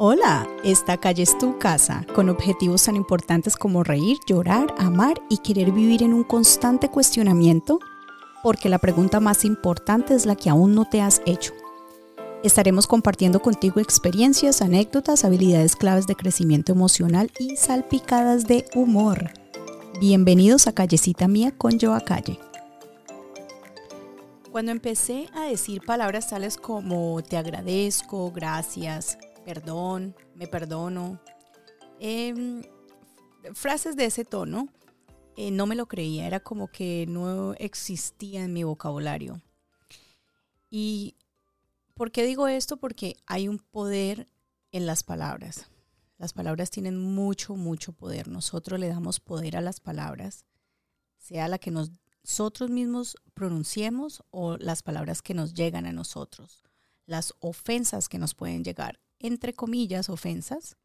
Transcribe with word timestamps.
Hola, 0.00 0.46
esta 0.62 0.96
calle 0.96 1.24
es 1.24 1.36
tu 1.38 1.58
casa, 1.58 2.06
con 2.14 2.28
objetivos 2.28 2.84
tan 2.84 2.94
importantes 2.94 3.56
como 3.56 3.82
reír, 3.82 4.16
llorar, 4.28 4.72
amar 4.78 5.20
y 5.28 5.38
querer 5.38 5.72
vivir 5.72 6.04
en 6.04 6.14
un 6.14 6.22
constante 6.22 6.88
cuestionamiento, 6.88 7.80
porque 8.44 8.68
la 8.68 8.78
pregunta 8.78 9.18
más 9.18 9.44
importante 9.44 10.14
es 10.14 10.24
la 10.24 10.36
que 10.36 10.50
aún 10.50 10.76
no 10.76 10.84
te 10.84 11.02
has 11.02 11.20
hecho. 11.26 11.52
Estaremos 12.44 12.86
compartiendo 12.86 13.42
contigo 13.42 13.80
experiencias, 13.80 14.62
anécdotas, 14.62 15.24
habilidades 15.24 15.74
claves 15.74 16.06
de 16.06 16.14
crecimiento 16.14 16.70
emocional 16.70 17.32
y 17.40 17.56
salpicadas 17.56 18.44
de 18.44 18.66
humor. 18.76 19.32
Bienvenidos 19.98 20.68
a 20.68 20.72
Callecita 20.72 21.26
Mía 21.26 21.50
con 21.58 21.76
Yo 21.80 21.92
a 21.92 22.02
Calle. 22.02 22.38
Cuando 24.52 24.70
empecé 24.70 25.28
a 25.34 25.42
decir 25.42 25.82
palabras 25.84 26.30
tales 26.30 26.56
como 26.56 27.20
te 27.20 27.36
agradezco, 27.36 28.30
gracias, 28.30 29.18
perdón, 29.48 30.14
me 30.34 30.46
perdono, 30.46 31.18
em, 32.00 32.62
frases 33.54 33.96
de 33.96 34.04
ese 34.04 34.26
tono, 34.26 34.68
eh, 35.38 35.50
no 35.50 35.66
me 35.66 35.74
lo 35.74 35.86
creía, 35.86 36.26
era 36.26 36.38
como 36.38 36.68
que 36.68 37.06
no 37.08 37.54
existía 37.54 38.44
en 38.44 38.52
mi 38.52 38.62
vocabulario. 38.64 39.40
¿Y 40.68 41.16
por 41.94 42.12
qué 42.12 42.26
digo 42.26 42.46
esto? 42.46 42.76
Porque 42.76 43.16
hay 43.24 43.48
un 43.48 43.58
poder 43.58 44.28
en 44.70 44.84
las 44.84 45.02
palabras. 45.02 45.70
Las 46.18 46.34
palabras 46.34 46.68
tienen 46.68 46.98
mucho, 46.98 47.56
mucho 47.56 47.94
poder. 47.94 48.28
Nosotros 48.28 48.78
le 48.78 48.88
damos 48.88 49.18
poder 49.18 49.56
a 49.56 49.62
las 49.62 49.80
palabras, 49.80 50.44
sea 51.16 51.48
la 51.48 51.58
que 51.58 51.70
nosotros 51.70 52.68
mismos 52.68 53.16
pronunciemos 53.32 54.22
o 54.30 54.58
las 54.58 54.82
palabras 54.82 55.22
que 55.22 55.32
nos 55.32 55.54
llegan 55.54 55.86
a 55.86 55.92
nosotros, 55.92 56.64
las 57.06 57.32
ofensas 57.40 58.10
que 58.10 58.18
nos 58.18 58.34
pueden 58.34 58.62
llegar 58.62 59.00
entre 59.18 59.54
comillas, 59.54 60.08
ofensas, 60.08 60.76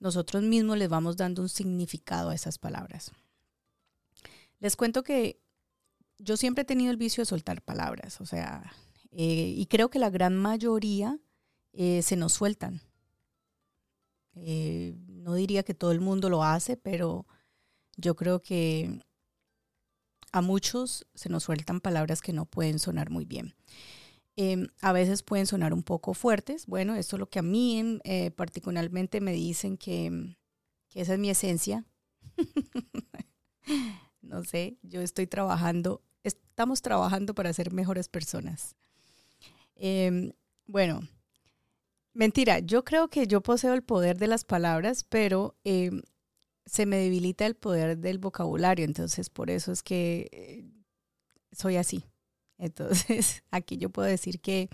nosotros 0.00 0.42
mismos 0.42 0.78
les 0.78 0.88
vamos 0.88 1.16
dando 1.16 1.42
un 1.42 1.48
significado 1.48 2.30
a 2.30 2.34
esas 2.34 2.58
palabras. 2.58 3.10
Les 4.60 4.76
cuento 4.76 5.02
que 5.02 5.40
yo 6.18 6.36
siempre 6.36 6.62
he 6.62 6.66
tenido 6.66 6.90
el 6.90 6.96
vicio 6.96 7.22
de 7.22 7.26
soltar 7.26 7.62
palabras, 7.62 8.20
o 8.20 8.26
sea, 8.26 8.72
eh, 9.10 9.54
y 9.56 9.66
creo 9.66 9.90
que 9.90 9.98
la 9.98 10.10
gran 10.10 10.36
mayoría 10.36 11.18
eh, 11.72 12.02
se 12.02 12.16
nos 12.16 12.32
sueltan. 12.32 12.82
Eh, 14.34 14.96
no 15.08 15.34
diría 15.34 15.62
que 15.62 15.74
todo 15.74 15.92
el 15.92 16.00
mundo 16.00 16.28
lo 16.28 16.44
hace, 16.44 16.76
pero 16.76 17.26
yo 17.96 18.14
creo 18.14 18.40
que 18.40 19.02
a 20.32 20.42
muchos 20.42 21.06
se 21.14 21.28
nos 21.28 21.44
sueltan 21.44 21.80
palabras 21.80 22.20
que 22.20 22.32
no 22.32 22.46
pueden 22.46 22.78
sonar 22.78 23.10
muy 23.10 23.24
bien. 23.24 23.54
Em, 24.40 24.68
a 24.82 24.92
veces 24.92 25.24
pueden 25.24 25.46
sonar 25.48 25.74
un 25.74 25.82
poco 25.82 26.14
fuertes. 26.14 26.66
Bueno, 26.68 26.94
esto 26.94 27.16
es 27.16 27.20
lo 27.20 27.28
que 27.28 27.40
a 27.40 27.42
mí 27.42 27.98
eh, 28.04 28.30
particularmente 28.30 29.20
me 29.20 29.32
dicen 29.32 29.76
que, 29.76 30.36
esa 30.94 31.14
es 31.14 31.18
mi 31.18 31.28
esencia. 31.28 31.84
no 34.22 34.44
sé, 34.44 34.78
yo 34.82 35.00
estoy 35.00 35.26
trabajando, 35.26 36.04
estamos 36.22 36.82
trabajando 36.82 37.34
para 37.34 37.52
ser 37.52 37.72
mejores 37.72 38.08
personas. 38.08 38.76
Em, 39.74 40.30
bueno, 40.68 41.00
mentira, 42.14 42.60
yo 42.60 42.84
creo 42.84 43.08
que 43.08 43.26
yo 43.26 43.40
poseo 43.40 43.74
el 43.74 43.82
poder 43.82 44.18
de 44.18 44.28
las 44.28 44.44
palabras, 44.44 45.02
pero 45.02 45.56
em, 45.64 46.00
se 46.64 46.86
me 46.86 46.98
debilita 46.98 47.44
el 47.44 47.56
poder 47.56 47.98
del 47.98 48.18
vocabulario, 48.18 48.84
entonces 48.84 49.30
por 49.30 49.50
eso 49.50 49.72
es 49.72 49.82
que 49.82 50.28
eh, 50.30 50.64
soy 51.50 51.74
así. 51.74 52.04
Entonces, 52.58 53.42
aquí 53.50 53.78
yo 53.78 53.90
puedo 53.90 54.08
decir 54.08 54.40
que, 54.40 54.68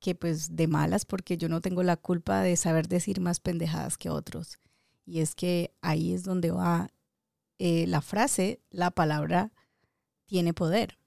que 0.00 0.14
pues 0.14 0.56
de 0.56 0.66
malas, 0.66 1.04
porque 1.04 1.36
yo 1.36 1.48
no 1.48 1.60
tengo 1.60 1.82
la 1.82 1.96
culpa 1.96 2.42
de 2.42 2.56
saber 2.56 2.88
decir 2.88 3.20
más 3.20 3.40
pendejadas 3.40 3.96
que 3.96 4.10
otros. 4.10 4.58
Y 5.06 5.20
es 5.20 5.34
que 5.34 5.72
ahí 5.80 6.12
es 6.12 6.24
donde 6.24 6.50
va 6.50 6.90
eh, 7.58 7.86
la 7.86 8.00
frase, 8.00 8.60
la 8.70 8.90
palabra 8.90 9.52
tiene 10.26 10.54
poder 10.54 10.98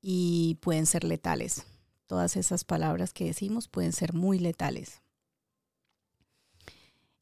y 0.00 0.56
pueden 0.60 0.86
ser 0.86 1.04
letales. 1.04 1.66
Todas 2.06 2.36
esas 2.36 2.64
palabras 2.64 3.12
que 3.12 3.24
decimos 3.24 3.68
pueden 3.68 3.92
ser 3.92 4.12
muy 4.12 4.38
letales. 4.38 5.02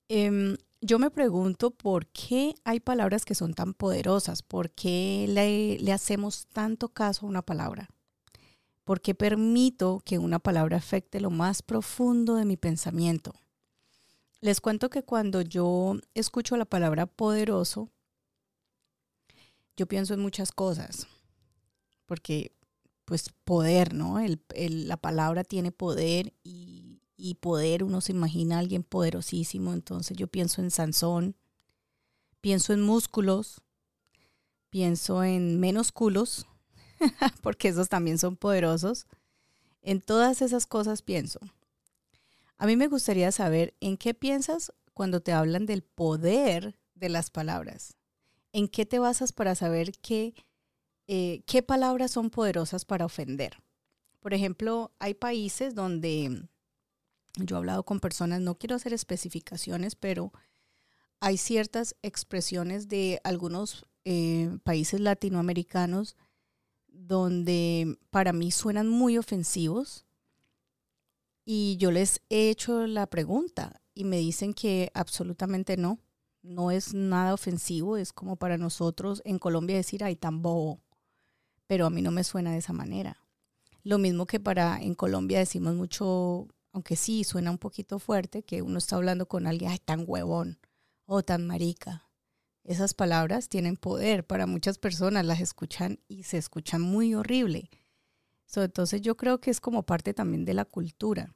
Em, 0.09 0.57
yo 0.85 0.99
me 0.99 1.11
pregunto 1.11 1.71
por 1.71 2.07
qué 2.09 2.55
hay 2.63 2.79
palabras 2.79 3.25
que 3.25 3.35
son 3.35 3.55
tan 3.55 3.73
poderosas, 3.73 4.43
por 4.43 4.71
qué 4.71 5.25
le, 5.31 5.91
hacemos 5.91 6.47
tanto 6.49 6.91
caso 6.91 7.25
a 7.25 7.29
una 7.31 7.41
palabra, 7.41 7.89
por 8.85 9.01
qué 9.01 9.15
permito 9.15 10.03
que 10.05 10.19
una 10.19 10.39
palabra 10.39 10.77
afecte 10.77 11.21
lo 11.21 11.31
más 11.31 11.63
profundo 11.63 12.35
de 12.35 12.45
mi 12.45 12.59
pensamiento. 12.59 13.33
Les 14.43 14.61
cuento 14.61 14.91
que 14.91 15.03
cuando 15.03 15.41
yo 15.41 15.97
escucho 16.13 16.55
la 16.59 16.67
palabra 16.67 17.07
poderoso, 17.07 17.89
yo 19.79 19.87
pienso 19.87 20.13
en 20.13 20.21
muchas 20.21 20.53
cosas, 20.53 21.07
porque 22.05 22.53
pues 23.07 23.31
poder, 23.45 23.95
¿no? 23.95 24.19
la 24.55 24.97
palabra 24.99 25.45
tiene 25.45 25.73
poder 25.73 26.35
y 26.43 26.84
y 27.17 27.37
poder, 27.37 27.85
uno 27.85 28.01
se 28.01 28.13
imagina 28.13 28.57
a 28.57 28.59
alguien 28.61 28.83
poderosísimo, 28.83 29.73
entonces 29.73 30.17
yo 30.17 30.27
pienso 30.27 30.61
en 30.61 30.71
Sansón, 30.71 31.37
pienso 32.41 32.73
en 32.73 32.83
músculos, 32.83 33.63
pienso 34.71 35.23
en 35.23 35.61
menos 35.61 35.93
culos, 35.93 36.47
porque 37.43 37.69
esos 37.69 37.89
también 37.89 38.19
son 38.19 38.37
poderosos. 38.37 39.07
En 39.83 40.01
todas 40.01 40.43
esas 40.43 40.67
cosas 40.67 41.03
pienso. 41.03 41.41
A 42.57 42.67
mí 42.67 42.77
me 42.77 42.89
gustaría 42.89 43.31
saber 43.33 43.75
en 43.81 43.97
qué 43.97 44.15
piensas 44.15 44.73
cuando 44.95 45.21
te 45.21 45.33
hablan 45.33 45.67
del 45.67 45.83
poder 45.83 46.79
de 46.95 47.09
las 47.09 47.31
palabras. 47.31 47.97
¿En 48.53 48.69
qué 48.69 48.87
te 48.87 48.99
basas 48.99 49.33
para 49.33 49.55
saber 49.55 49.93
qué, 50.01 50.35
eh, 51.07 51.43
qué 51.47 51.63
palabras 51.63 52.13
son 52.13 52.31
poderosas 52.31 52.85
para 52.85 53.05
ofender? 53.05 53.63
Por 54.21 54.33
ejemplo, 54.33 54.93
hay 54.99 55.15
países 55.15 55.75
donde 55.75 56.49
yo 57.37 57.57
he 57.57 57.59
hablado 57.59 57.85
con 57.85 58.01
personas, 58.01 58.41
no 58.41 58.57
quiero 58.57 58.77
hacer 58.77 58.93
especificaciones, 58.93 59.97
pero 59.97 60.33
hay 61.21 61.37
ciertas 61.37 61.97
expresiones 62.03 62.89
de 62.89 63.21
algunos 63.25 63.87
eh, 64.05 64.59
países 64.63 65.01
latinoamericanos 65.01 66.17
donde 66.89 67.99
para 68.11 68.33
mí 68.33 68.51
suenan 68.51 68.89
muy 68.89 69.19
ofensivos 69.19 70.07
y 71.45 71.77
yo 71.77 71.91
les 71.91 72.21
he 72.31 72.51
hecho 72.51 72.87
la 72.87 73.07
pregunta 73.07 73.81
y 73.95 74.05
me 74.05 74.19
dicen 74.19 74.55
que 74.55 74.91
absolutamente 74.95 75.77
no, 75.77 75.99
no 76.43 76.71
es 76.71 76.95
nada 76.95 77.35
ofensivo, 77.35 77.97
es 77.97 78.13
como 78.13 78.37
para 78.37 78.59
nosotros 78.59 79.23
en 79.25 79.39
Colombia 79.39 79.77
decir, 79.77 80.05
ay, 80.05 80.17
tan 80.17 80.43
bobo, 80.43 80.81
pero 81.67 81.87
a 81.87 81.91
mí 81.91 82.03
no 82.03 82.11
me 82.11 82.25
suena 82.25 82.53
de 82.53 82.59
esa 82.59 82.73
manera. 82.73 83.19
Lo 83.83 83.99
mismo 83.99 84.27
que 84.27 84.41
para 84.41 84.81
en 84.81 84.95
Colombia 84.95 85.39
decimos 85.39 85.75
mucho 85.75 86.49
aunque 86.75 86.97
sí 86.97 87.23
suena 87.23 87.53
un 87.53 87.59
poquito 87.59 88.01
fuerte, 88.01 88.43
que 88.43 88.61
uno 88.61 88.79
está 88.79 88.97
hablando 88.97 89.27
con 89.27 89.47
alguien, 89.47 89.71
ay, 89.71 89.79
tan 89.79 90.05
huevón 90.09 90.59
o 91.07 91.23
tan 91.23 91.47
marica. 91.47 92.11
Esas 92.65 92.95
palabras 92.95 93.49
tienen 93.49 93.77
poder 93.77 94.27
para 94.27 94.49
muchas 94.49 94.79
personas, 94.79 95.25
las 95.25 95.41
escuchan 95.41 96.01
y 96.09 96.25
se 96.25 96.37
escuchan 96.37 96.83
muy 96.83 97.15
horrible. 97.15 97.71
entonces 98.57 99.03
yo 99.03 99.17
creo 99.17 99.41
que 99.41 99.53
es 99.53 99.61
como 99.61 99.85
parte 99.85 100.15
también 100.15 100.45
de 100.45 100.55
la 100.55 100.65
cultura. 100.65 101.33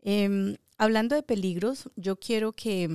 Em, 0.00 0.56
hablando 0.78 1.14
de 1.14 1.22
peligros, 1.22 1.88
yo 1.94 2.16
quiero 2.16 2.52
que, 2.52 2.88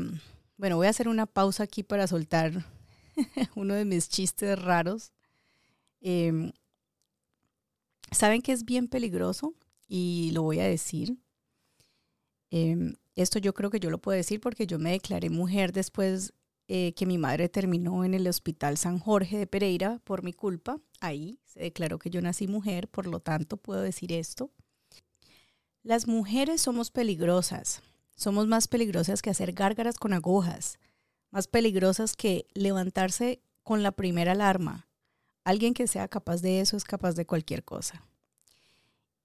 bueno, 0.58 0.76
voy 0.76 0.88
a 0.88 0.90
hacer 0.90 1.08
una 1.08 1.26
pausa 1.26 1.64
aquí 1.64 1.84
para 1.84 2.06
soltar 2.08 2.66
uno 3.56 3.76
de 3.76 3.86
mis 3.86 4.10
chistes 4.10 4.62
raros. 4.62 5.14
Em, 6.02 6.52
¿Saben 8.12 8.42
que 8.42 8.52
es 8.52 8.66
bien 8.66 8.90
peligroso? 8.90 9.54
Y 9.88 10.32
lo 10.34 10.44
voy 10.44 10.60
a 10.60 10.66
decir. 10.66 11.18
Em, 12.52 12.96
esto 13.16 13.40
yo 13.40 13.54
creo 13.54 13.70
que 13.70 13.80
yo 13.80 13.90
lo 13.90 14.00
puedo 14.00 14.16
decir 14.16 14.40
porque 14.40 14.66
yo 14.66 14.80
me 14.80 14.92
declaré 14.92 15.30
mujer 15.30 15.72
después 15.72 16.34
eh, 16.68 16.94
que 16.94 17.06
mi 17.06 17.18
madre 17.18 17.50
terminó 17.50 18.06
en 18.06 18.14
el 18.14 18.28
Hospital 18.28 18.78
San 18.78 19.00
Jorge 19.00 19.38
de 19.38 19.48
Pereira 19.48 20.00
por 20.04 20.24
mi 20.24 20.34
culpa. 20.34 20.80
Ahí 21.00 21.40
se 21.46 21.62
declaró 21.62 22.00
que 22.00 22.10
yo 22.10 22.22
nací 22.22 22.48
mujer, 22.48 22.88
por 22.88 23.08
lo 23.08 23.20
tanto 23.20 23.58
puedo 23.58 23.82
decir 23.82 24.14
esto. 24.14 24.52
Las 25.82 26.08
mujeres 26.08 26.62
somos 26.62 26.92
peligrosas. 26.92 27.82
Somos 28.16 28.48
más 28.48 28.68
peligrosas 28.68 29.22
que 29.22 29.30
hacer 29.30 29.54
gárgaras 29.54 29.96
con 29.96 30.14
agujas, 30.14 30.78
más 31.32 31.48
peligrosas 31.48 32.16
que 32.16 32.48
levantarse 32.54 33.42
con 33.64 33.82
la 33.82 33.94
primera 33.94 34.34
alarma. 34.34 34.90
Alguien 35.46 35.74
que 35.74 35.88
sea 35.88 36.08
capaz 36.08 36.42
de 36.42 36.60
eso 36.60 36.76
es 36.76 36.84
capaz 36.84 37.14
de 37.14 37.26
cualquier 37.26 37.64
cosa. 37.64 38.04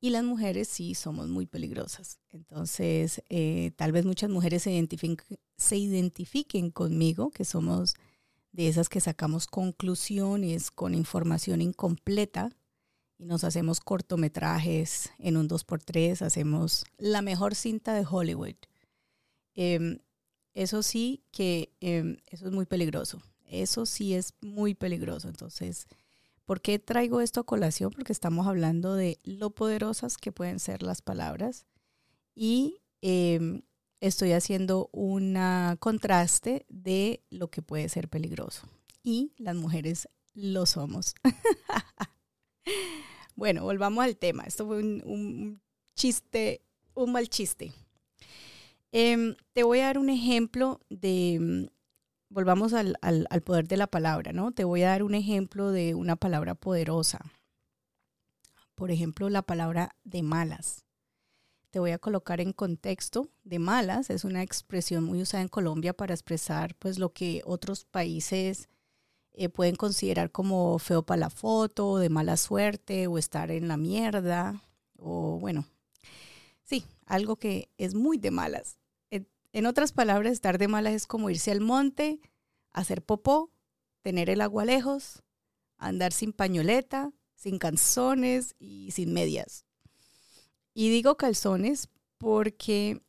Y 0.05 0.11
las 0.11 0.23
mujeres 0.23 0.69
sí 0.69 0.95
somos 0.95 1.29
muy 1.29 1.47
peligrosas. 1.47 2.19
Entonces, 2.31 3.23
eh, 3.31 3.71
tal 3.77 3.91
vez 3.91 4.05
muchas 4.05 4.29
mujeres 4.29 4.65
se 4.65 5.77
identifiquen, 5.79 6.71
conmigo, 6.71 7.31
que 7.31 7.47
somos 7.47 7.95
de 8.53 8.69
esas 8.69 8.91
que 8.91 9.01
sacamos 9.01 9.47
conclusiones 9.47 10.71
con 10.71 10.95
información 10.95 11.63
incompleta. 11.63 12.51
y 13.17 13.25
nos 13.25 13.45
hacemos 13.45 13.81
cortometrajes 13.81 15.11
en 15.19 15.39
un 15.39 15.49
2x3, 15.49 16.21
hacemos 16.21 16.85
la 16.99 17.23
mejor 17.23 17.55
cinta 17.55 17.95
de 17.95 18.05
Hollywood. 18.05 18.57
Em, 19.55 20.01
eso 20.53 20.83
sí 20.83 21.23
que 21.31 21.73
em, 21.81 22.19
eso 22.27 22.45
es 22.49 22.53
muy 22.53 22.67
peligroso. 22.67 23.23
Eso 23.47 23.87
sí 23.87 24.13
es 24.13 24.35
muy 24.43 24.75
peligroso. 24.75 25.29
Entonces, 25.29 25.87
¿por 26.45 26.61
qué 26.61 26.79
traigo 26.79 27.21
esto 27.21 27.41
a 27.41 27.47
colación? 27.47 27.91
Porque 27.91 28.13
estamos 28.13 28.47
hablando 28.47 28.95
de 28.95 29.19
lo 29.25 29.51
poderosas 29.51 30.17
que 30.17 30.33
pueden 30.33 30.61
ser 30.61 30.83
las 30.83 31.03
palabras 31.03 31.67
y 32.35 32.81
em, 33.01 33.63
estoy 34.01 34.33
haciendo 34.33 34.89
un 34.93 35.37
contraste 35.79 36.67
de 36.69 37.23
lo 37.31 37.51
que 37.51 37.63
puede 37.63 37.89
ser 37.89 38.09
peligroso. 38.09 38.69
Y 39.03 39.33
las 39.39 39.57
mujeres 39.57 40.09
lo 40.35 40.67
somos. 40.67 41.15
bueno, 43.37 43.63
volvamos 43.63 44.05
al 44.05 44.17
tema. 44.17 44.45
Esto 44.45 44.67
fue 44.67 44.79
un, 44.79 45.61
chiste, 45.95 46.63
un 46.95 47.13
mal 47.13 47.29
chiste. 47.29 47.73
Em, 48.93 49.35
te 49.53 49.63
voy 49.63 49.81
a 49.81 49.87
dar 49.87 49.99
un 49.99 50.09
ejemplo 50.09 50.81
de, 50.89 51.69
volvamos 52.35 52.73
al, 52.73 52.99
al, 53.01 53.43
poder 53.43 53.69
de 53.69 53.77
la 53.77 53.87
palabra, 53.87 54.33
¿no? 54.33 54.51
Te 54.51 54.65
voy 54.65 54.83
a 54.83 54.89
dar 54.89 55.05
un 55.05 55.15
ejemplo 55.15 55.71
de 55.71 55.95
una 55.95 56.17
palabra 56.17 56.57
poderosa. 56.57 57.21
Por 58.75 58.91
ejemplo, 58.91 59.31
la 59.31 59.43
palabra 59.43 59.95
de 60.03 60.23
malas. 60.25 60.85
Te 61.71 61.79
voy 61.79 61.93
a 61.93 61.99
colocar 61.99 62.41
en 62.41 62.53
contexto. 62.53 63.29
De 63.45 63.61
malas 63.61 64.11
es 64.11 64.25
una 64.25 64.43
expresión 64.43 65.05
muy 65.05 65.23
usada 65.23 65.43
en 65.43 65.49
Colombia 65.49 65.95
para 65.95 66.13
expresar 66.13 66.75
pues 66.75 66.99
lo 66.99 67.13
que 67.13 67.43
otros 67.47 67.85
países 67.85 68.69
eh, 69.33 69.49
pueden 69.49 69.77
considerar 69.77 70.33
como 70.33 70.79
feo 70.81 71.05
para 71.05 71.21
la 71.21 71.31
foto, 71.31 71.99
de 71.99 72.09
mala 72.09 72.37
suerte 72.37 73.07
o 73.07 73.17
estar 73.17 73.53
en 73.53 73.69
la 73.69 73.77
mierda 73.77 74.61
o 74.99 75.39
bueno, 75.39 75.67
sí, 76.65 76.85
algo 77.07 77.37
que 77.37 77.71
es 77.79 77.95
muy 77.95 78.19
de 78.19 78.33
malas. 78.33 78.79
En, 79.55 79.67
otras 79.67 79.93
palabras, 79.93 80.33
estar 80.33 80.59
de 80.59 80.67
malas 80.67 80.95
es 80.95 81.07
como 81.07 81.31
irse 81.31 81.53
al 81.53 81.61
monte, 81.61 82.21
hacer 82.73 83.03
popó, 83.03 83.53
tener 84.03 84.29
el 84.29 84.41
agua 84.41 84.65
lejos, 84.65 85.23
andar 85.79 86.13
sin 86.13 86.33
pañoleta, 86.33 87.13
sin 87.37 87.59
calzones 87.59 88.57
y 88.59 88.91
sin 88.91 89.13
medias. 89.13 89.65
Y 90.75 90.91
digo 90.91 91.17
calzones 91.17 91.89
porque 92.19 93.01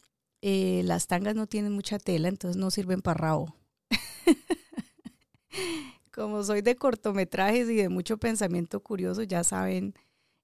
eh, 0.44 0.84
las 0.86 1.08
tangas 1.08 1.34
no 1.34 1.48
tienen 1.48 1.72
mucha 1.72 1.98
tela, 1.98 2.28
entonces 2.28 2.58
no 2.58 2.70
sirven 2.70 3.02
para 3.02 3.18
rabo. 3.18 3.56
como 6.14 6.44
soy 6.44 6.62
de 6.62 6.76
cortometrajes 6.76 7.68
y 7.72 7.76
de 7.76 7.90
mucho 7.90 8.20
pensamiento 8.20 8.82
curioso, 8.82 9.24
ya 9.24 9.44
saben, 9.44 9.96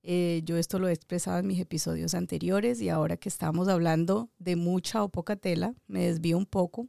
eh, 0.03 0.41
yo 0.45 0.57
esto 0.57 0.79
lo 0.79 0.87
he 0.87 0.93
expresado 0.93 1.39
en 1.39 1.47
mis 1.47 1.59
episodios 1.59 2.13
anteriores 2.15 2.81
y 2.81 2.89
ahora 2.89 3.17
que 3.17 3.29
estamos 3.29 3.67
hablando 3.67 4.29
de 4.39 4.55
mucha 4.55 5.03
o 5.03 5.09
poca 5.09 5.35
tela, 5.35 5.75
me 5.87 6.05
desvío 6.05 6.37
un 6.37 6.45
poco 6.45 6.87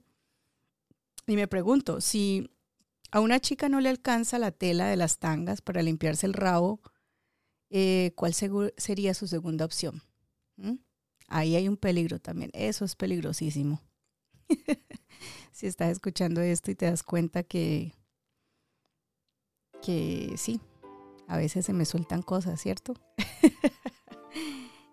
y 1.26 1.36
me 1.36 1.46
pregunto, 1.46 2.00
si 2.00 2.50
a 3.10 3.20
una 3.20 3.38
chica 3.40 3.68
no 3.68 3.80
le 3.80 3.88
alcanza 3.88 4.38
la 4.38 4.50
tela 4.50 4.86
de 4.86 4.96
las 4.96 5.18
tangas 5.18 5.60
para 5.60 5.82
limpiarse 5.82 6.26
el 6.26 6.32
rabo, 6.32 6.80
eh, 7.70 8.12
¿cuál 8.16 8.34
sería 8.34 9.14
su 9.14 9.26
segunda 9.26 9.64
opción? 9.64 10.02
¿Mm? 10.56 10.76
Ahí 11.28 11.56
hay 11.56 11.68
un 11.68 11.76
peligro 11.76 12.18
también, 12.18 12.50
eso 12.54 12.84
es 12.84 12.96
peligrosísimo. 12.96 13.80
si 15.52 15.66
estás 15.66 15.92
escuchando 15.92 16.40
esto 16.40 16.70
y 16.70 16.74
te 16.74 16.86
das 16.86 17.02
cuenta 17.02 17.42
que 17.42 17.94
que 19.82 20.34
sí, 20.36 20.60
a 21.28 21.36
veces 21.36 21.66
se 21.66 21.72
me 21.72 21.84
sueltan 21.84 22.22
cosas, 22.22 22.60
¿cierto? 22.60 22.94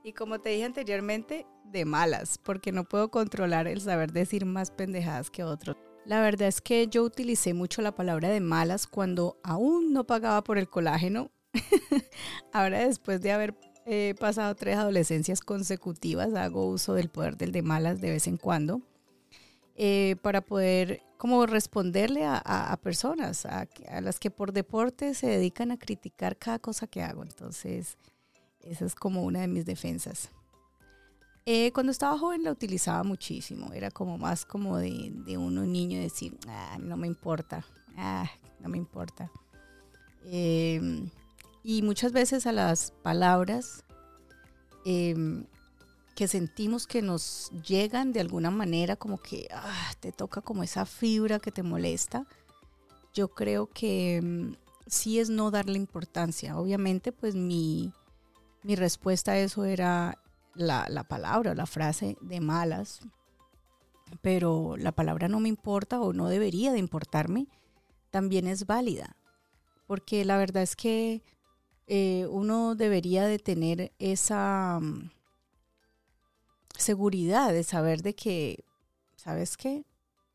y 0.03 0.13
como 0.13 0.39
te 0.39 0.49
dije 0.49 0.65
anteriormente, 0.65 1.45
de 1.65 1.85
malas, 1.85 2.37
porque 2.37 2.71
no 2.71 2.83
puedo 2.83 3.11
controlar 3.11 3.67
el 3.67 3.81
saber 3.81 4.11
decir 4.11 4.45
más 4.45 4.71
pendejadas 4.71 5.29
que 5.29 5.43
otros. 5.43 5.77
La 6.05 6.21
verdad 6.21 6.47
es 6.47 6.61
que 6.61 6.87
yo 6.87 7.03
utilicé 7.03 7.53
mucho 7.53 7.81
la 7.81 7.93
palabra 7.93 8.29
de 8.29 8.39
malas 8.39 8.87
cuando 8.87 9.37
aún 9.43 9.93
no 9.93 10.05
pagaba 10.05 10.43
por 10.43 10.57
el 10.57 10.69
colágeno. 10.69 11.31
Ahora 12.53 12.79
después 12.79 13.21
de 13.21 13.31
haber 13.31 13.55
eh, 13.85 14.15
pasado 14.19 14.55
tres 14.55 14.77
adolescencias 14.77 15.41
consecutivas, 15.41 16.33
hago 16.33 16.67
uso 16.67 16.93
del 16.93 17.09
poder 17.09 17.37
del 17.37 17.51
de 17.51 17.61
malas 17.61 18.01
de 18.01 18.11
vez 18.11 18.27
en 18.27 18.37
cuando. 18.37 18.81
Eh, 19.81 20.17
para 20.21 20.41
poder 20.41 21.01
como 21.15 21.45
responderle 21.45 22.25
a, 22.25 22.77
personas, 22.83 23.45
a, 23.45 23.65
las 24.01 24.19
que 24.19 24.29
por 24.29 24.51
deporte 24.51 25.13
se 25.13 25.27
dedican 25.27 25.71
a 25.71 25.79
criticar 25.79 26.35
cada 26.35 26.59
cosa 26.59 26.85
que 26.85 27.01
hago. 27.01 27.23
Entonces, 27.23 27.97
esa 28.61 28.85
es 28.85 28.93
como 28.93 29.23
una 29.23 29.39
de 29.39 29.47
mis 29.47 29.65
defensas. 29.65 30.31
Eh, 31.45 31.71
cuando 31.71 31.93
estaba 31.93 32.17
joven 32.17 32.43
la 32.43 32.51
utilizaba 32.51 33.05
muchísimo, 33.05 33.71
era 33.71 33.89
como 33.89 34.17
más 34.17 34.43
como 34.43 34.77
de, 34.77 35.13
de 35.25 35.37
uno 35.37 35.65
niño 35.65 36.01
decir, 36.01 36.37
ah, 36.49 36.77
no 36.77 36.97
me 36.97 37.07
importa, 37.07 37.65
ah, 37.95 38.29
no 38.59 38.67
me 38.67 38.77
importa. 38.77 39.31
Em, 40.25 41.09
y 41.63 41.83
muchas 41.83 42.11
veces 42.11 42.45
a 42.47 42.51
las 42.51 42.91
palabras 43.01 43.85
em, 44.83 45.45
que 46.19 46.27
sentimos 46.27 46.86
que 46.86 47.01
nos 47.01 47.50
llegan 47.66 48.12
de 48.12 48.19
alguna 48.19 48.51
manera, 48.51 48.98
como 48.98 49.19
que 49.19 49.48
ah, 49.54 49.94
te 50.01 50.12
toca 50.12 50.42
como 50.42 50.63
esa 50.63 50.86
fibra 50.86 51.39
que 51.39 51.50
te 51.50 51.63
molesta, 51.63 52.27
yo 53.13 53.30
creo 53.30 53.68
que 53.68 54.19
mm, 54.21 54.56
sí 54.86 55.19
es 55.21 55.30
no 55.30 55.50
darle 55.50 55.77
importancia. 55.77 56.57
Obviamente, 56.57 57.13
pues 57.13 57.36
mi, 57.36 57.94
mi 58.63 58.75
respuesta 58.75 59.31
a 59.31 59.39
eso 59.39 59.63
era 59.63 60.21
la, 60.56 60.88
la 60.89 61.06
palabra, 61.06 61.56
la 61.56 61.66
frase 61.66 62.18
de 62.19 62.42
malas, 62.42 63.00
pero 64.21 64.75
la 64.75 64.92
palabra 64.92 65.30
no 65.30 65.39
me 65.39 65.48
importa 65.48 66.01
o 66.01 66.12
no 66.12 66.27
debería 66.27 66.74
de 66.74 66.80
importarme, 66.80 67.48
también 68.10 68.45
es 68.45 68.66
válida, 68.66 69.16
porque 69.88 70.25
la 70.25 70.36
verdad 70.36 70.63
es 70.63 70.75
que 70.75 71.24
eh, 71.88 72.27
uno 72.30 72.75
debería 72.75 73.25
de 73.25 73.39
tener 73.39 73.94
esa 74.00 74.80
mm, 74.81 75.12
seguridad 76.79 77.53
de 77.53 77.63
saber 77.63 78.01
de 78.01 78.15
que, 78.15 78.65
¿sabes 79.15 79.57
qué? 79.57 79.85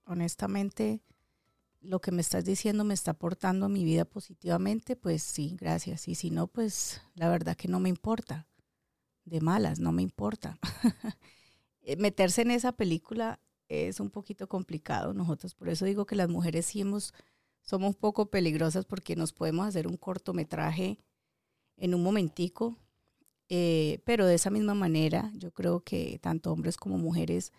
Honestamente, 0.04 1.02
lo 1.80 2.00
que 2.00 2.12
me 2.12 2.22
estás 2.22 2.44
diciendo 2.44 2.84
me 2.84 2.94
está 2.94 3.12
aportando 3.12 3.66
a 3.66 3.68
mi 3.68 3.84
vida 3.84 4.04
positivamente, 4.04 4.96
pues 4.96 5.22
sí, 5.22 5.56
gracias. 5.58 6.08
Y 6.08 6.14
si 6.14 6.30
no, 6.30 6.46
pues 6.46 7.00
la 7.14 7.28
verdad 7.28 7.56
que 7.56 7.68
no 7.68 7.80
me 7.80 7.88
importa. 7.88 8.46
De 9.24 9.40
malas, 9.40 9.80
no 9.80 9.92
me 9.92 10.02
importa. 10.02 10.58
Eh, 11.86 11.96
meterse 11.96 12.40
en 12.40 12.50
esa 12.50 12.72
película 12.72 13.40
es 13.68 14.00
un 14.00 14.08
poquito 14.08 14.48
complicado 14.48 15.12
nosotros. 15.12 15.54
Por 15.54 15.68
eso 15.68 15.84
digo 15.84 16.06
que 16.06 16.16
las 16.16 16.30
mujeres 16.30 16.64
sí 16.64 16.82
somos 17.60 17.88
un 17.88 17.92
poco 17.92 18.30
peligrosas 18.30 18.86
porque 18.86 19.16
nos 19.16 19.34
podemos 19.34 19.66
hacer 19.66 19.86
un 19.86 19.98
cortometraje 19.98 20.98
en 21.76 21.94
un 21.94 22.02
momentico 22.02 22.78
eh, 23.48 24.00
pero 24.04 24.26
de 24.26 24.34
esa 24.34 24.50
misma 24.50 24.74
manera, 24.74 25.30
yo 25.34 25.52
creo 25.52 25.80
que 25.80 26.18
tanto 26.22 26.52
hombres 26.52 26.76
como 26.76 26.98
mujeres 26.98 27.52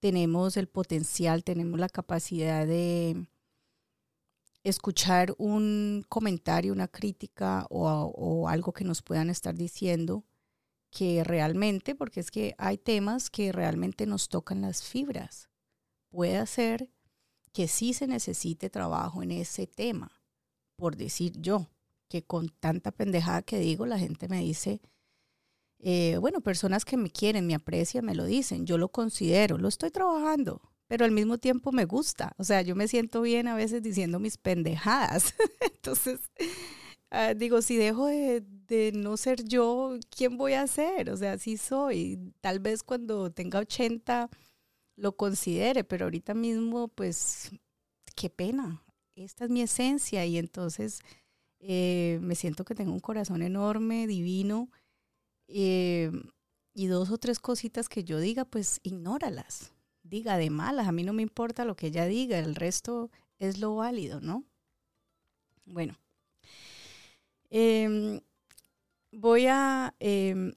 tenemos 0.00 0.56
el 0.56 0.68
potencial, 0.68 1.44
tenemos 1.44 1.78
la 1.78 1.88
capacidad 1.88 2.66
de 2.66 3.28
escuchar 4.64 5.34
un 5.38 6.04
comentario, 6.08 6.72
una 6.72 6.88
crítica 6.88 7.66
o, 7.70 7.88
o, 7.88 8.48
algo 8.48 8.72
que 8.72 8.84
nos 8.84 9.02
puedan 9.02 9.30
estar 9.30 9.54
diciendo 9.54 10.24
que 10.90 11.22
realmente, 11.24 11.94
porque 11.94 12.20
es 12.20 12.30
que 12.30 12.54
hay 12.58 12.76
temas 12.76 13.30
que 13.30 13.52
realmente 13.52 14.06
nos 14.06 14.28
tocan 14.28 14.60
las 14.60 14.82
fibras. 14.82 15.48
Puede 16.10 16.44
ser 16.46 16.90
que 17.52 17.68
sí 17.68 17.94
se 17.94 18.06
necesite 18.06 18.70
trabajo 18.70 19.22
en 19.22 19.30
ese 19.30 19.66
tema, 19.66 20.20
por 20.76 20.96
decir 20.96 21.40
yo, 21.40 21.68
que 22.08 22.24
con 22.24 22.48
tanta 22.48 22.90
pendejada 22.90 23.42
que 23.42 23.58
digo, 23.58 23.86
la 23.86 23.98
gente 23.98 24.28
me 24.28 24.40
dice, 24.40 24.80
eh, 25.82 26.18
bueno, 26.20 26.42
personas 26.42 26.84
que 26.84 26.96
me 26.98 27.10
quieren, 27.10 27.46
me 27.46 27.54
aprecian, 27.54 28.04
me 28.04 28.14
lo 28.14 28.24
dicen, 28.24 28.66
yo 28.66 28.76
lo 28.76 28.90
considero, 28.90 29.56
lo 29.56 29.68
estoy 29.68 29.90
trabajando, 29.90 30.60
pero 30.86 31.06
al 31.06 31.10
mismo 31.10 31.38
tiempo 31.38 31.72
me 31.72 31.86
gusta. 31.86 32.34
O 32.36 32.44
sea, 32.44 32.60
yo 32.62 32.76
me 32.76 32.86
siento 32.86 33.22
bien 33.22 33.48
a 33.48 33.54
veces 33.54 33.82
diciendo 33.82 34.20
mis 34.20 34.36
pendejadas. 34.36 35.34
Entonces, 35.74 36.20
ah, 37.10 37.32
digo, 37.34 37.62
si 37.62 37.76
dejo 37.76 38.06
de, 38.06 38.92
no 38.94 39.16
ser 39.16 39.44
yo, 39.44 39.96
¿quién 40.14 40.36
voy 40.36 40.52
a 40.52 40.66
ser? 40.66 41.10
O 41.10 41.16
sea, 41.16 41.38
sí 41.38 41.56
soy. 41.56 42.18
Tal 42.40 42.60
vez 42.60 42.82
cuando 42.82 43.30
tenga 43.30 43.60
80 43.60 44.28
lo 44.96 45.16
considere, 45.16 45.82
pero 45.84 46.04
ahorita 46.04 46.34
mismo, 46.34 46.88
pues, 46.88 47.50
qué 48.14 48.28
pena. 48.28 48.82
Esta 49.14 49.44
es 49.44 49.50
mi 49.50 49.62
esencia 49.62 50.26
y 50.26 50.36
entonces 50.36 51.00
eh, 51.60 52.18
me 52.22 52.34
siento 52.34 52.64
que 52.64 52.74
tengo 52.74 52.92
un 52.92 53.00
corazón 53.00 53.42
enorme, 53.42 54.06
divino 54.06 54.70
eh, 55.52 56.10
y 56.74 56.86
dos 56.86 57.10
o 57.10 57.18
tres 57.18 57.38
cositas 57.40 57.88
que 57.88 58.04
yo 58.04 58.18
diga, 58.18 58.44
pues 58.44 58.80
ignóralas. 58.82 59.72
Diga 60.02 60.38
de 60.38 60.50
malas, 60.50 60.88
a 60.88 60.92
mí 60.92 61.02
no 61.02 61.12
me 61.12 61.22
importa 61.22 61.64
lo 61.64 61.76
que 61.76 61.88
ella 61.88 62.06
diga, 62.06 62.38
el 62.38 62.54
resto 62.54 63.10
es 63.38 63.58
lo 63.58 63.76
válido, 63.76 64.20
¿no? 64.20 64.44
Bueno. 65.66 65.98
Em, 67.50 68.20
voy 69.12 69.46
a, 69.46 69.94
em, 69.98 70.54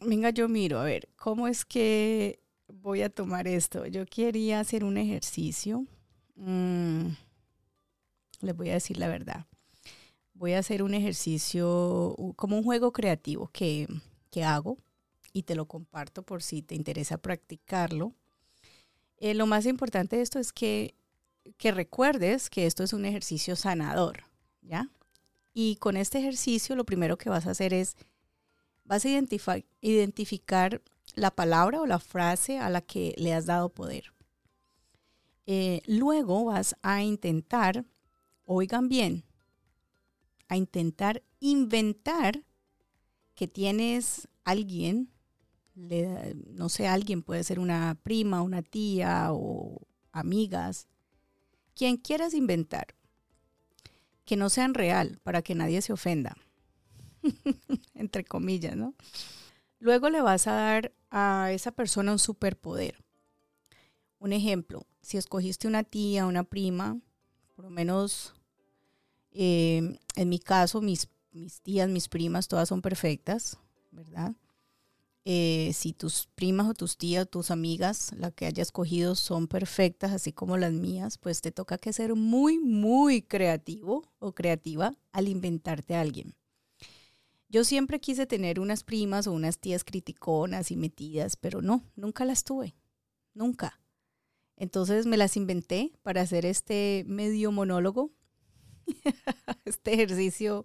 venga, 0.00 0.30
yo 0.30 0.48
miro, 0.48 0.78
a 0.78 0.84
ver, 0.84 1.08
¿cómo 1.16 1.48
es 1.48 1.64
que 1.64 2.40
voy 2.68 3.02
a 3.02 3.10
tomar 3.10 3.48
esto? 3.48 3.86
Yo 3.86 4.06
quería 4.06 4.60
hacer 4.60 4.84
un 4.84 4.96
ejercicio. 4.96 5.84
Mm, 6.36 7.08
les 8.40 8.56
voy 8.56 8.70
a 8.70 8.74
decir 8.74 8.98
la 8.98 9.08
verdad. 9.08 9.46
Voy 10.38 10.52
a 10.52 10.60
hacer 10.60 10.84
un 10.84 10.94
ejercicio 10.94 12.14
como 12.36 12.56
un 12.56 12.62
juego 12.62 12.92
creativo 12.92 13.50
que, 13.52 13.88
que 14.30 14.44
hago 14.44 14.78
y 15.32 15.42
te 15.42 15.56
lo 15.56 15.66
comparto 15.66 16.22
por 16.22 16.44
si 16.44 16.62
te 16.62 16.76
interesa 16.76 17.18
practicarlo. 17.18 18.12
Eh, 19.16 19.34
lo 19.34 19.48
más 19.48 19.66
importante 19.66 20.14
de 20.14 20.22
esto 20.22 20.38
es 20.38 20.52
que, 20.52 20.94
que 21.56 21.72
recuerdes 21.72 22.50
que 22.50 22.66
esto 22.66 22.84
es 22.84 22.92
un 22.92 23.04
ejercicio 23.04 23.56
sanador, 23.56 24.26
¿ya? 24.62 24.88
Y 25.54 25.74
con 25.74 25.96
este 25.96 26.20
ejercicio 26.20 26.76
lo 26.76 26.86
primero 26.86 27.18
que 27.18 27.30
vas 27.30 27.48
a 27.48 27.50
hacer 27.50 27.74
es, 27.74 27.96
vas 28.84 29.04
a 29.04 29.08
identificar 29.80 30.82
la 31.16 31.32
palabra 31.32 31.80
o 31.80 31.86
la 31.86 31.98
frase 31.98 32.60
a 32.60 32.70
la 32.70 32.80
que 32.80 33.12
le 33.18 33.34
has 33.34 33.46
dado 33.46 33.70
poder. 33.70 34.12
Eh, 35.46 35.82
luego 35.86 36.44
vas 36.44 36.76
a 36.82 37.02
intentar, 37.02 37.84
oigan 38.44 38.88
bien, 38.88 39.24
a 40.48 40.56
intentar 40.56 41.22
inventar 41.40 42.44
que 43.34 43.46
tienes 43.46 44.28
alguien 44.44 45.10
no 45.78 46.68
sé, 46.68 46.88
alguien 46.88 47.22
puede 47.22 47.44
ser 47.44 47.58
una 47.60 47.96
prima, 48.02 48.42
una 48.42 48.62
tía 48.62 49.28
o 49.30 49.86
amigas, 50.12 50.88
quien 51.74 51.96
quieras 51.96 52.34
inventar, 52.34 52.96
que 54.24 54.36
no 54.36 54.50
sean 54.50 54.74
real 54.74 55.20
para 55.22 55.42
que 55.42 55.54
nadie 55.54 55.80
se 55.82 55.92
ofenda, 55.92 56.36
entre 57.94 58.24
comillas, 58.24 58.76
¿no? 58.76 58.94
Luego 59.78 60.10
le 60.10 60.20
vas 60.20 60.48
a 60.48 60.52
dar 60.52 60.92
a 61.10 61.52
esa 61.52 61.70
persona 61.70 62.10
un 62.10 62.18
superpoder. 62.18 63.04
Un 64.18 64.32
ejemplo, 64.32 64.84
si 65.00 65.16
escogiste 65.16 65.68
una 65.68 65.84
tía, 65.84 66.26
una 66.26 66.42
prima, 66.42 66.98
por 67.54 67.66
lo 67.66 67.70
menos 67.70 68.34
eh, 69.40 69.96
en 70.16 70.28
mi 70.28 70.40
caso, 70.40 70.80
mis, 70.80 71.08
mis 71.30 71.60
tías, 71.60 71.88
mis 71.88 72.08
primas, 72.08 72.48
todas 72.48 72.68
son 72.68 72.82
perfectas, 72.82 73.56
¿verdad? 73.92 74.34
Eh, 75.24 75.70
si 75.74 75.92
tus 75.92 76.26
primas 76.34 76.68
o 76.68 76.74
tus 76.74 76.96
tías 76.96 77.28
tus 77.30 77.52
amigas, 77.52 78.10
la 78.16 78.32
que 78.32 78.46
hayas 78.46 78.68
escogido, 78.68 79.14
son 79.14 79.46
perfectas, 79.46 80.10
así 80.10 80.32
como 80.32 80.56
las 80.56 80.72
mías, 80.72 81.18
pues 81.18 81.40
te 81.40 81.52
toca 81.52 81.78
que 81.78 81.92
ser 81.92 82.16
muy, 82.16 82.58
muy 82.58 83.22
creativo 83.22 84.10
o 84.18 84.34
creativa 84.34 84.96
al 85.12 85.28
inventarte 85.28 85.94
a 85.94 86.00
alguien. 86.00 86.34
Yo 87.48 87.62
siempre 87.62 88.00
quise 88.00 88.26
tener 88.26 88.58
unas 88.58 88.82
primas 88.82 89.28
o 89.28 89.32
unas 89.32 89.60
tías 89.60 89.84
criticonas 89.84 90.72
y 90.72 90.76
metidas, 90.76 91.36
pero 91.36 91.62
no, 91.62 91.84
nunca 91.94 92.24
las 92.24 92.42
tuve, 92.42 92.74
nunca. 93.34 93.80
Entonces 94.56 95.06
me 95.06 95.16
las 95.16 95.36
inventé 95.36 95.92
para 96.02 96.22
hacer 96.22 96.44
este 96.44 97.04
medio 97.06 97.52
monólogo, 97.52 98.10
este 99.64 99.94
ejercicio, 99.94 100.64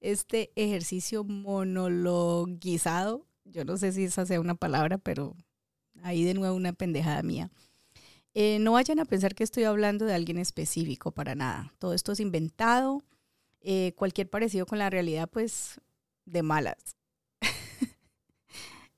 este 0.00 0.52
ejercicio 0.56 1.24
monologuizado 1.24 3.28
yo 3.50 3.64
no 3.64 3.76
sé 3.76 3.92
si 3.92 4.04
esa 4.04 4.26
sea 4.26 4.40
una 4.40 4.54
palabra, 4.54 4.98
pero 4.98 5.36
ahí 6.02 6.24
de 6.24 6.34
nuevo 6.34 6.56
una 6.56 6.72
pendejada 6.72 7.22
mía. 7.22 7.50
Eh, 8.34 8.58
no 8.60 8.72
vayan 8.72 9.00
a 9.00 9.04
pensar 9.04 9.34
que 9.34 9.44
estoy 9.44 9.64
hablando 9.64 10.04
de 10.04 10.14
alguien 10.14 10.38
específico, 10.38 11.12
para 11.12 11.34
nada. 11.34 11.72
Todo 11.78 11.94
esto 11.94 12.12
es 12.12 12.20
inventado. 12.20 13.02
Eh, 13.60 13.92
cualquier 13.96 14.30
parecido 14.30 14.66
con 14.66 14.78
la 14.78 14.90
realidad, 14.90 15.28
pues, 15.28 15.80
de 16.24 16.42
malas. 16.42 16.96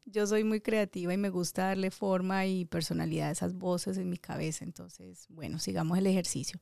Yo 0.05 0.27
soy 0.27 0.45
muy 0.45 0.61
creativa 0.61 1.15
y 1.15 1.17
me 1.17 1.31
gusta 1.31 1.67
darle 1.67 1.91
forma 1.91 2.47
y 2.47 2.65
personalidad 2.65 3.29
a 3.29 3.33
esas 3.33 3.55
voces 3.55 3.97
en 3.97 4.11
mi 4.11 4.19
cabeza. 4.19 4.65
Entonces, 4.65 5.27
bueno, 5.29 5.59
sigamos 5.59 5.97
el 5.97 6.07
ejercicio. 6.07 6.59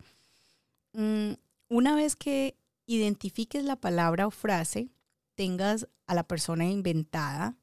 Mm, 0.93 1.33
una 1.69 1.95
vez 1.95 2.17
que 2.17 2.57
identifiques 2.87 3.65
la 3.65 3.77
palabra 3.77 4.27
o 4.27 4.31
frase, 4.31 4.91
tengas 5.35 5.89
a 6.07 6.15
la 6.15 6.25
persona 6.25 6.67
inventada 6.67 7.57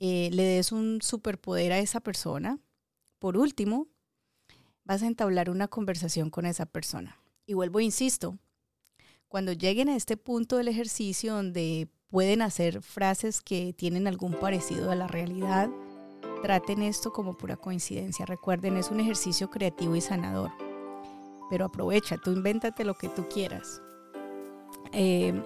eh, 0.00 0.30
le 0.32 0.44
des 0.44 0.70
un 0.70 1.00
superpoder 1.02 1.72
a 1.72 1.78
esa 1.78 2.00
persona. 2.00 2.58
Por 3.18 3.36
último, 3.36 3.88
vas 4.84 5.02
a 5.02 5.06
entablar 5.06 5.50
una 5.50 5.68
conversación 5.68 6.30
con 6.30 6.46
esa 6.46 6.66
persona. 6.66 7.18
Y 7.46 7.54
vuelvo, 7.54 7.80
insisto, 7.80 8.38
cuando 9.28 9.52
lleguen 9.52 9.88
a 9.88 9.96
este 9.96 10.16
punto 10.16 10.56
del 10.56 10.68
ejercicio 10.68 11.34
donde 11.34 11.88
pueden 12.08 12.42
hacer 12.42 12.80
frases 12.80 13.42
que 13.42 13.72
tienen 13.72 14.06
algún 14.06 14.34
parecido 14.34 14.90
a 14.90 14.94
la 14.94 15.08
realidad, 15.08 15.68
traten 16.42 16.82
esto 16.82 17.12
como 17.12 17.36
pura 17.36 17.56
coincidencia. 17.56 18.24
Recuerden, 18.24 18.76
es 18.76 18.90
un 18.90 19.00
ejercicio 19.00 19.50
creativo 19.50 19.96
y 19.96 20.00
sanador. 20.00 20.67
Pero 21.50 21.66
aprovecha, 21.66 22.18
tú 22.18 22.30
invéntate 22.30 22.84
lo 22.84 22.94
que 22.94 23.08
tú 23.08 23.26
quieras. 23.28 23.80
Eh, 24.92 25.42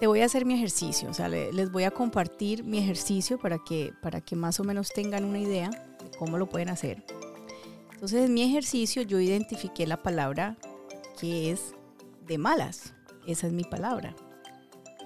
te 0.00 0.06
voy 0.06 0.20
a 0.20 0.26
hacer 0.26 0.44
mi 0.44 0.54
ejercicio, 0.54 1.10
o 1.10 1.14
sea, 1.14 1.28
les 1.28 1.72
voy 1.72 1.82
a 1.82 1.90
compartir 1.90 2.62
mi 2.62 2.78
ejercicio 2.78 3.38
para 3.38 3.58
que, 3.58 3.92
para 4.00 4.20
que 4.20 4.36
más 4.36 4.60
o 4.60 4.64
menos 4.64 4.90
tengan 4.90 5.24
una 5.24 5.40
idea 5.40 5.70
de 5.70 6.16
cómo 6.18 6.38
lo 6.38 6.48
pueden 6.48 6.68
hacer. 6.68 7.04
Entonces, 7.92 8.26
en 8.26 8.34
mi 8.34 8.42
ejercicio 8.42 9.02
yo 9.02 9.18
identifiqué 9.18 9.86
la 9.86 9.96
palabra 9.96 10.56
que 11.18 11.50
es 11.50 11.74
de 12.28 12.38
malas. 12.38 12.94
Esa 13.26 13.48
es 13.48 13.52
mi 13.52 13.64
palabra. 13.64 14.14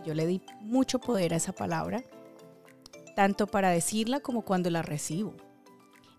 Yo 0.04 0.12
le 0.12 0.26
di 0.26 0.42
mucho 0.60 0.98
poder 0.98 1.32
a 1.32 1.36
esa 1.36 1.52
palabra, 1.52 2.02
tanto 3.16 3.46
para 3.46 3.70
decirla 3.70 4.20
como 4.20 4.42
cuando 4.42 4.68
la 4.68 4.82
recibo. 4.82 5.34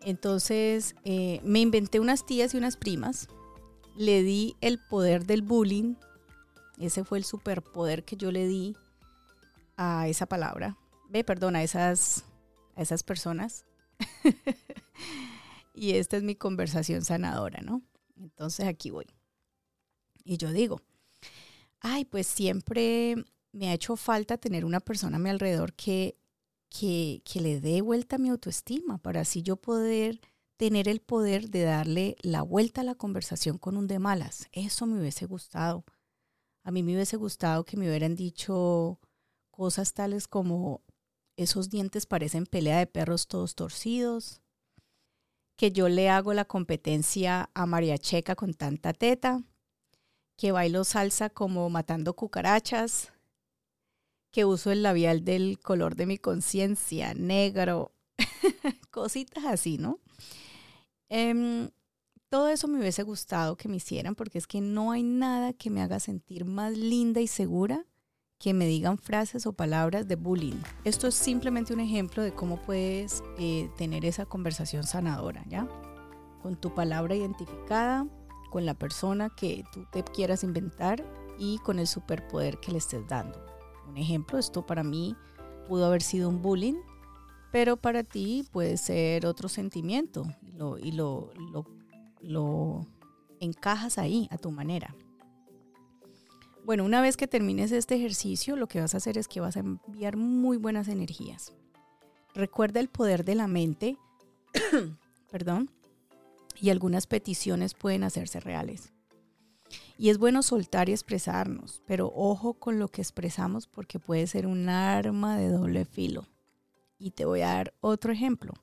Entonces, 0.02 0.96
eh, 1.06 1.42
me 1.44 1.60
inventé 1.60 2.00
unas 2.00 2.26
tías 2.26 2.56
y 2.56 2.58
unas 2.58 2.76
primas, 2.76 3.28
le 3.96 4.24
di 4.24 4.56
el 4.62 4.80
poder 4.80 5.26
del 5.26 5.42
bullying 5.42 5.96
ese 6.80 7.04
fue 7.04 7.18
el 7.18 7.24
superpoder 7.24 8.04
que 8.04 8.18
yo 8.18 8.32
le 8.32 8.48
di 8.48 8.76
a 9.78 10.08
esa 10.08 10.26
palabra. 10.26 10.78
Ve, 11.10 11.24
perdón, 11.24 11.56
a 11.56 11.64
esas, 11.64 12.26
a 12.76 12.82
esas 12.82 13.04
personas. 13.04 13.66
y 15.74 15.92
esta 15.94 16.18
es 16.18 16.24
mi 16.24 16.36
conversación 16.36 17.04
sanadora, 17.04 17.62
¿no? 17.62 17.82
Entonces 18.18 18.68
aquí 18.68 18.90
voy. 18.90 19.06
Y 20.24 20.38
yo 20.38 20.52
digo, 20.52 20.82
ay, 21.80 22.06
pues 22.06 22.28
siempre 22.28 23.16
me 23.52 23.70
ha 23.70 23.74
hecho 23.74 23.96
falta 23.96 24.38
tener 24.38 24.66
una 24.66 24.80
persona 24.80 25.18
a 25.18 25.20
mi 25.20 25.30
alrededor 25.30 25.74
que, 25.74 26.18
que, 26.70 27.22
que 27.24 27.42
le 27.42 27.60
dé 27.60 27.82
vuelta 27.82 28.16
a 28.16 28.20
mi 28.20 28.30
autoestima 28.30 28.98
para 28.98 29.22
así 29.22 29.44
yo 29.44 29.58
poder 29.58 30.20
tener 30.64 30.88
el 30.88 31.02
poder 31.02 31.50
de 31.50 31.64
darle 31.64 32.16
la 32.22 32.42
vuelta 32.42 32.82
a 32.82 32.84
la 32.86 32.96
conversación 32.96 33.58
con 33.58 33.76
un 33.76 33.88
de 33.88 34.00
malas. 34.00 34.48
Eso 34.52 34.86
me 34.86 35.00
hubiese 35.00 35.26
gustado 35.26 35.84
a 36.64 36.72
mí 36.72 36.82
me 36.82 36.94
hubiese 36.94 37.18
gustado 37.18 37.66
que 37.66 37.78
me 37.78 37.88
hubieran 37.88 38.16
dicho 38.16 39.00
cosas 39.52 39.94
tales 39.94 40.28
como 40.28 40.82
esos 41.36 41.70
dientes 41.70 42.06
parecen 42.06 42.46
pelea 42.46 42.78
de 42.78 42.88
perros 42.88 43.28
todos 43.28 43.56
torcidos, 43.56 44.42
que 45.58 45.72
yo 45.72 45.90
le 45.90 46.10
hago 46.10 46.34
la 46.34 46.46
competencia 46.46 47.50
a 47.54 47.66
María 47.66 47.98
Checa 47.98 48.36
con 48.36 48.54
tanta 48.54 48.94
teta, 48.94 49.44
que 50.38 50.52
bailo 50.52 50.84
salsa 50.84 51.30
como 51.30 51.70
matando 51.70 52.16
cucarachas, 52.16 53.12
que 54.32 54.46
uso 54.46 54.72
el 54.72 54.84
labial 54.84 55.26
del 55.26 55.60
color 55.60 55.96
de 55.96 56.06
mi 56.06 56.18
conciencia, 56.18 57.14
negro, 57.14 57.92
cositas 58.90 59.44
así, 59.46 59.78
¿no? 59.78 60.00
Em, 61.16 61.70
todo 62.28 62.50
eso 62.50 62.68
me 62.68 62.80
hubiese 62.80 63.04
gustado 63.04 63.56
que 63.56 63.70
me 63.70 63.76
hicieran 63.76 64.16
porque 64.16 64.40
es 64.40 64.48
que 64.48 64.62
no 64.62 64.92
hay 64.92 65.04
nada 65.04 65.54
que 65.54 65.70
me 65.70 65.84
haga 65.84 66.00
sentir 66.00 66.44
más 66.44 66.76
linda 66.76 67.22
y 67.22 67.28
segura 67.28 67.86
que 68.40 68.56
me 68.56 68.66
digan 68.66 68.98
frases 68.98 69.46
o 69.46 69.54
palabras 69.54 70.08
de 70.08 70.16
bullying. 70.16 70.60
Esto 70.84 71.08
es 71.08 71.14
simplemente 71.14 71.72
un 71.72 71.82
ejemplo 71.82 72.24
de 72.24 72.34
cómo 72.34 72.60
puedes 72.64 73.24
eh, 73.38 73.70
tener 73.78 74.06
esa 74.06 74.26
conversación 74.26 74.86
sanadora, 74.86 75.46
¿ya? 75.48 75.68
Con 76.42 76.56
tu 76.56 76.74
palabra 76.74 77.14
identificada, 77.14 78.08
con 78.50 78.66
la 78.66 78.74
persona 78.74 79.30
que 79.38 79.64
tú 79.72 79.86
te 79.92 80.04
quieras 80.04 80.44
inventar 80.44 81.06
y 81.38 81.60
con 81.60 81.78
el 81.78 81.86
superpoder 81.86 82.60
que 82.60 82.72
le 82.72 82.80
estés 82.80 83.08
dando. 83.08 83.40
Un 83.88 83.98
ejemplo, 83.98 84.40
esto 84.40 84.66
para 84.66 84.82
mí 84.82 85.16
pudo 85.68 85.86
haber 85.86 86.02
sido 86.02 86.28
un 86.28 86.42
bullying, 86.42 86.82
pero 87.52 87.78
para 87.78 88.04
ti 88.04 88.48
puede 88.52 88.78
ser 88.78 89.28
otro 89.28 89.48
sentimiento 89.48 90.26
lo, 90.54 90.78
y 90.78 90.92
lo, 90.92 91.32
lo 91.52 91.66
lo 92.24 92.88
encajas 93.40 93.98
ahí 93.98 94.28
a 94.32 94.38
tu 94.38 94.50
manera. 94.50 94.96
Bueno, 96.66 96.86
una 96.86 97.02
vez 97.02 97.18
que 97.18 97.28
termines 97.28 97.72
este 97.74 97.96
ejercicio, 97.96 98.56
lo 98.56 98.68
que 98.68 98.80
vas 98.80 98.94
a 98.94 98.98
hacer 98.98 99.18
es 99.18 99.28
que 99.28 99.42
vas 99.42 99.58
a 99.58 99.60
enviar 99.60 100.16
muy 100.16 100.58
buenas 100.58 100.88
energías. 100.88 101.54
Recuerda 102.34 102.80
el 102.80 102.88
poder 102.88 103.26
de 103.26 103.36
la 103.36 103.48
mente, 103.48 103.98
perdón, 105.32 105.70
y 106.60 106.70
algunas 106.70 107.06
peticiones 107.06 107.74
pueden 107.74 108.04
hacerse 108.04 108.40
reales. 108.40 108.94
Y 109.98 110.10
es 110.10 110.18
bueno 110.18 110.42
soltar 110.42 110.88
y 110.88 110.94
expresarnos, 110.94 111.84
pero 111.86 112.12
ojo 112.16 112.54
con 112.54 112.80
lo 112.80 112.88
que 112.88 113.02
expresamos 113.02 113.68
porque 113.68 114.00
puede 114.00 114.26
ser 114.28 114.48
un 114.48 114.70
arma 114.70 115.38
de 115.38 115.50
doble 115.50 115.84
filo. 115.84 116.26
Y 116.98 117.12
te 117.12 117.26
voy 117.26 117.42
a 117.42 117.48
dar 117.48 117.74
otro 117.82 118.14
ejemplo. 118.14 118.54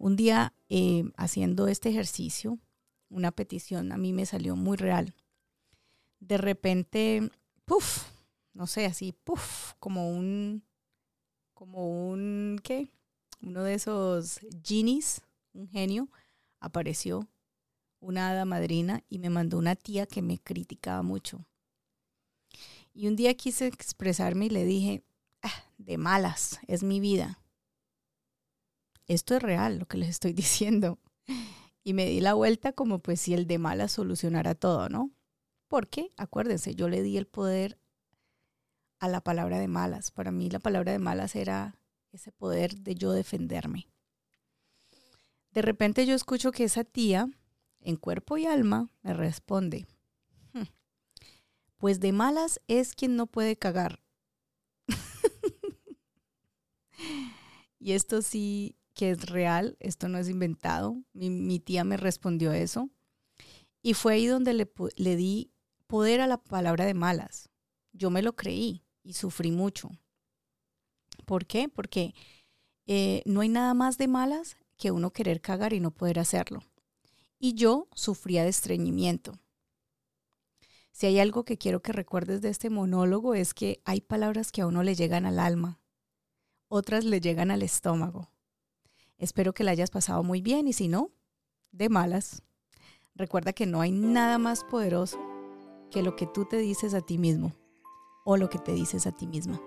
Un 0.00 0.16
día 0.16 0.54
eh, 0.70 1.04
haciendo 1.18 1.68
este 1.68 1.90
ejercicio, 1.90 2.58
una 3.10 3.32
petición 3.32 3.92
a 3.92 3.98
mí 3.98 4.14
me 4.14 4.24
salió 4.24 4.56
muy 4.56 4.78
real. 4.78 5.14
De 6.20 6.38
repente, 6.38 7.30
puff, 7.66 8.06
no 8.54 8.66
sé, 8.66 8.86
así, 8.86 9.12
puff, 9.12 9.74
como 9.78 10.10
un, 10.10 10.64
como 11.52 12.08
un, 12.08 12.58
¿qué? 12.64 12.90
Uno 13.42 13.62
de 13.62 13.74
esos 13.74 14.40
genies, 14.64 15.20
un 15.52 15.68
genio, 15.68 16.08
apareció 16.60 17.28
una 17.98 18.30
hada 18.30 18.46
madrina 18.46 19.04
y 19.10 19.18
me 19.18 19.28
mandó 19.28 19.58
una 19.58 19.76
tía 19.76 20.06
que 20.06 20.22
me 20.22 20.38
criticaba 20.38 21.02
mucho. 21.02 21.44
Y 22.94 23.06
un 23.06 23.16
día 23.16 23.34
quise 23.34 23.66
expresarme 23.66 24.46
y 24.46 24.50
le 24.50 24.64
dije, 24.64 25.04
ah, 25.42 25.64
de 25.76 25.98
malas, 25.98 26.58
es 26.68 26.82
mi 26.82 27.00
vida. 27.00 27.38
Esto 29.10 29.34
es 29.34 29.42
real, 29.42 29.80
lo 29.80 29.86
que 29.86 29.98
les 29.98 30.08
estoy 30.08 30.32
diciendo. 30.44 31.00
Y 31.82 31.94
me 31.94 32.06
di 32.06 32.20
la 32.20 32.34
vuelta 32.34 32.72
como 32.72 33.00
pues 33.00 33.20
si 33.20 33.34
el 33.34 33.48
de 33.48 33.58
malas 33.58 33.90
solucionara 33.90 34.54
todo, 34.54 34.88
¿no? 34.88 35.10
Porque, 35.66 36.10
acuérdense, 36.16 36.76
yo 36.76 36.88
le 36.88 37.02
di 37.02 37.16
el 37.16 37.26
poder 37.26 37.76
a 39.00 39.08
la 39.08 39.20
palabra 39.20 39.58
de 39.58 39.66
malas. 39.66 40.12
Para 40.12 40.30
mí 40.30 40.48
la 40.48 40.60
palabra 40.60 40.92
de 40.92 41.00
malas 41.00 41.34
era 41.34 41.76
ese 42.12 42.30
poder 42.30 42.76
de 42.76 42.94
yo 42.94 43.10
defenderme. 43.10 43.88
De 45.50 45.62
repente 45.62 46.06
yo 46.06 46.14
escucho 46.14 46.52
que 46.52 46.62
esa 46.62 46.84
tía 46.84 47.28
en 47.80 47.96
cuerpo 47.96 48.36
y 48.36 48.46
alma, 48.46 48.90
me 49.02 49.12
responde, 49.12 49.86
hmm, 50.52 50.68
pues 51.78 51.98
de 51.98 52.12
malas 52.12 52.60
es 52.68 52.94
quien 52.94 53.16
no 53.16 53.26
puede 53.26 53.56
cagar. 53.56 54.00
y 57.80 57.92
esto 57.92 58.22
sí 58.22 58.76
que 59.00 59.10
es 59.10 59.24
real, 59.24 59.78
esto 59.80 60.08
no 60.08 60.18
es 60.18 60.28
inventado. 60.28 61.02
Mi, 61.14 61.58
tía 61.58 61.84
me 61.84 61.96
respondió 61.96 62.52
eso. 62.52 62.90
Y 63.82 63.94
fue 63.94 64.14
ahí 64.14 64.26
donde 64.26 64.52
le, 64.52 64.70
le 64.96 65.16
di 65.16 65.50
poder 65.86 66.20
a 66.20 66.26
la 66.26 66.36
palabra 66.36 66.84
de 66.84 66.92
malas. 66.94 67.48
Yo 67.92 68.10
me 68.10 68.20
lo 68.20 68.36
creí 68.36 68.84
y 69.02 69.14
sufrí 69.14 69.52
mucho. 69.52 69.90
¿Por 71.24 71.46
qué? 71.46 71.68
Porque 71.68 72.14
eh, 72.86 73.22
no 73.24 73.40
hay 73.40 73.48
nada 73.48 73.72
más 73.72 73.96
de 73.96 74.08
malas 74.08 74.56
que 74.76 74.90
uno 74.90 75.12
querer 75.12 75.40
cagar 75.40 75.72
y 75.72 75.80
no 75.80 75.90
poder 75.90 76.18
hacerlo 76.18 76.60
y 77.40 77.54
yo 77.54 77.88
sufría 77.94 78.44
de 78.44 78.50
estreñimiento. 78.50 79.40
Si 80.92 81.06
hay 81.06 81.18
algo 81.18 81.44
que 81.44 81.56
quiero 81.56 81.80
que 81.80 81.92
recuerdes 81.92 82.42
de 82.42 82.50
este 82.50 82.68
monólogo 82.68 83.34
es 83.34 83.54
que 83.54 83.80
hay 83.86 84.02
palabras 84.02 84.52
que 84.52 84.60
a 84.60 84.66
uno 84.66 84.82
le 84.82 84.94
llegan 84.94 85.24
al 85.24 85.38
alma, 85.38 85.80
otras 86.68 87.04
le 87.04 87.20
llegan 87.20 87.50
al 87.50 87.62
estómago. 87.62 88.30
Espero 89.20 89.52
que 89.52 89.64
la 89.64 89.70
hayas 89.70 89.90
pasado 89.90 90.24
muy 90.24 90.40
bien 90.40 90.66
y 90.66 90.72
si 90.72 90.88
no, 90.88 91.10
de 91.72 91.88
malas. 91.88 92.42
Recuerda 93.14 93.52
que 93.52 93.66
no 93.66 93.80
hay 93.82 93.92
nada 93.92 94.38
más 94.38 94.64
poderoso 94.64 95.20
que 95.90 96.02
lo 96.02 96.16
que 96.16 96.26
tú 96.26 96.46
te 96.46 96.56
dices 96.56 96.94
a 96.94 97.02
ti 97.02 97.18
mismo 97.18 97.54
o 98.24 98.36
lo 98.36 98.48
que 98.48 98.58
te 98.58 98.72
dices 98.72 99.06
a 99.06 99.12
ti 99.12 99.26
misma. 99.26 99.60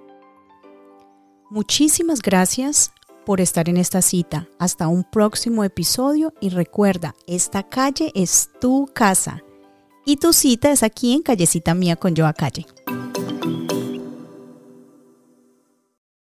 Muchísimas 1.52 2.22
gracias 2.22 2.92
por 3.26 3.42
estar 3.42 3.70
en 3.70 3.78
esta 3.78 4.02
cita. 4.02 4.50
Hasta 4.58 4.88
un 4.88 5.04
próximo 5.04 5.64
episodio 5.64 6.34
y 6.42 6.50
recuerda, 6.50 7.14
esta 7.28 7.64
calle 7.64 8.12
es 8.16 8.50
tu 8.60 8.90
casa 8.92 9.44
y 10.04 10.18
tu 10.18 10.34
cita 10.34 10.72
es 10.72 10.82
aquí 10.82 11.14
en 11.14 11.22
Callecita 11.22 11.76
Mía 11.76 11.96
con 11.96 12.16
Joa 12.16 12.34
Calle. 12.34 12.66